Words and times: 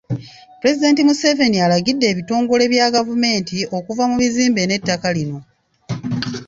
Pulezidenti 0.59 1.01
Museveni 1.09 1.57
alagidde 1.65 2.05
ebitongole 2.13 2.63
bya 2.73 2.87
gavumenti 2.95 3.57
okuva 3.77 4.03
mu 4.09 4.15
bizimbe 4.21 4.61
ne 4.65 4.77
ttaka 4.79 5.09
lino. 5.15 5.39